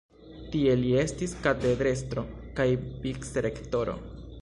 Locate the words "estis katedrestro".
1.01-2.25